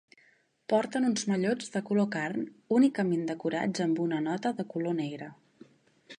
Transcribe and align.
Porten 0.71 1.03
uns 1.09 1.25
mallots 1.31 1.69
de 1.75 1.81
color 1.89 2.09
carn 2.17 2.47
únicament 2.79 3.29
decorats 3.33 3.87
amb 3.87 4.03
una 4.09 4.25
nota 4.31 4.55
de 4.63 4.67
color 4.75 4.99
negre. 5.05 5.31